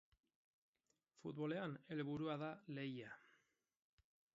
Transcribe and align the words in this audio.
Futbolean, 1.19 1.77
helburua 1.95 2.41
da 2.45 2.51
lehia. 2.79 3.17